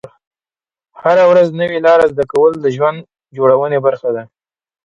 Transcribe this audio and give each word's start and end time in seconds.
هره 1.01 1.23
ورځ 1.31 1.47
نوې 1.61 1.79
لارې 1.87 2.05
زده 2.13 2.25
کول 2.31 2.51
د 2.59 2.65
ژوند 2.75 2.99
جوړونې 3.37 3.79
برخه 3.85 4.09
ده. 4.15 4.23